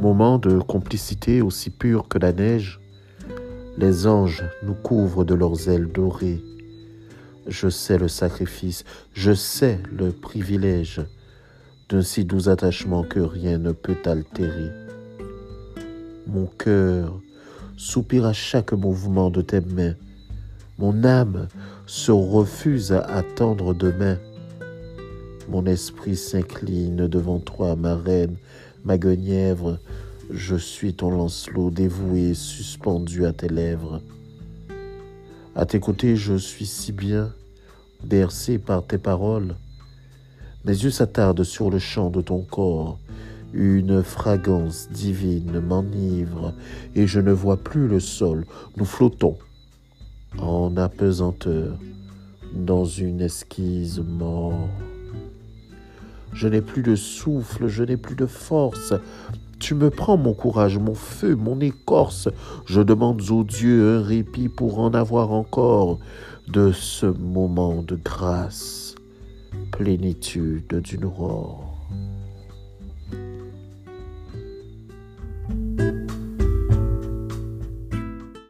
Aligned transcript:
Moment 0.00 0.38
de 0.38 0.58
complicité 0.58 1.42
aussi 1.42 1.68
pur 1.68 2.08
que 2.08 2.16
la 2.16 2.32
neige, 2.32 2.80
les 3.76 4.06
anges 4.06 4.42
nous 4.62 4.72
couvrent 4.72 5.26
de 5.26 5.34
leurs 5.34 5.68
ailes 5.68 5.92
dorées. 5.92 6.40
Je 7.46 7.68
sais 7.68 7.98
le 7.98 8.08
sacrifice, 8.08 8.84
je 9.12 9.34
sais 9.34 9.78
le 9.92 10.10
privilège 10.10 11.02
d'un 11.90 12.00
si 12.00 12.24
doux 12.24 12.48
attachement 12.48 13.02
que 13.02 13.20
rien 13.20 13.58
ne 13.58 13.72
peut 13.72 13.98
altérer. 14.06 14.70
Mon 16.26 16.46
cœur 16.46 17.20
soupire 17.76 18.24
à 18.24 18.32
chaque 18.32 18.72
mouvement 18.72 19.28
de 19.28 19.42
tes 19.42 19.60
mains. 19.60 19.96
Mon 20.78 21.04
âme 21.04 21.46
se 21.84 22.10
refuse 22.10 22.92
à 22.92 23.00
attendre 23.00 23.74
demain. 23.74 24.16
Mon 25.50 25.66
esprit 25.66 26.16
s'incline 26.16 27.06
devant 27.06 27.38
toi, 27.38 27.76
ma 27.76 27.96
reine, 27.96 28.36
ma 28.84 28.98
guenièvre. 28.98 29.78
Je 30.30 30.56
suis 30.56 30.94
ton 30.94 31.10
lancelot 31.10 31.70
dévoué, 31.70 32.34
suspendu 32.34 33.26
à 33.26 33.32
tes 33.32 33.48
lèvres. 33.48 34.00
À 35.54 35.66
tes 35.66 35.80
côtés, 35.80 36.16
je 36.16 36.34
suis 36.36 36.66
si 36.66 36.92
bien, 36.92 37.32
bercé 38.04 38.58
par 38.58 38.86
tes 38.86 38.98
paroles. 38.98 39.56
Mes 40.64 40.72
yeux 40.72 40.90
s'attardent 40.90 41.42
sur 41.42 41.70
le 41.70 41.78
chant 41.78 42.10
de 42.10 42.20
ton 42.20 42.42
corps. 42.42 42.98
Une 43.52 44.04
fragrance 44.04 44.88
divine 44.90 45.58
m'enivre 45.58 46.54
et 46.94 47.08
je 47.08 47.18
ne 47.18 47.32
vois 47.32 47.56
plus 47.56 47.88
le 47.88 47.98
sol. 47.98 48.44
Nous 48.76 48.84
flottons 48.84 49.36
en 50.38 50.76
apesanteur 50.76 51.76
dans 52.54 52.84
une 52.84 53.20
esquisse 53.20 53.98
mort. 53.98 54.68
Je 56.32 56.48
n'ai 56.48 56.60
plus 56.60 56.82
de 56.82 56.94
souffle, 56.96 57.68
je 57.68 57.82
n'ai 57.82 57.96
plus 57.96 58.16
de 58.16 58.26
force. 58.26 58.94
Tu 59.58 59.74
me 59.74 59.90
prends 59.90 60.16
mon 60.16 60.32
courage, 60.32 60.78
mon 60.78 60.94
feu, 60.94 61.34
mon 61.34 61.60
écorce. 61.60 62.28
Je 62.66 62.80
demande 62.80 63.20
aux 63.30 63.44
dieux 63.44 63.96
un 63.96 64.02
répit 64.02 64.48
pour 64.48 64.78
en 64.78 64.94
avoir 64.94 65.32
encore 65.32 65.98
de 66.48 66.72
ce 66.72 67.06
moment 67.06 67.82
de 67.82 67.96
grâce, 67.96 68.94
plénitude 69.72 70.80
d'une 70.82 71.04
aurore. 71.04 71.69